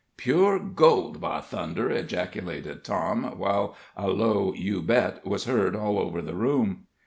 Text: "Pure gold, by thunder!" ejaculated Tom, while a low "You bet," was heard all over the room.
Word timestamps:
"Pure 0.17 0.57
gold, 0.57 1.21
by 1.21 1.39
thunder!" 1.39 1.91
ejaculated 1.91 2.83
Tom, 2.83 3.37
while 3.37 3.75
a 3.95 4.07
low 4.07 4.51
"You 4.51 4.81
bet," 4.81 5.23
was 5.23 5.45
heard 5.45 5.75
all 5.75 5.99
over 5.99 6.23
the 6.23 6.33
room. 6.33 6.87